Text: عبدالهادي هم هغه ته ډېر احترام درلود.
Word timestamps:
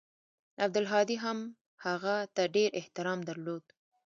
عبدالهادي 0.63 1.15
هم 1.23 1.39
هغه 1.85 2.15
ته 2.35 2.43
ډېر 2.55 2.69
احترام 2.81 3.19
درلود. 3.29 3.63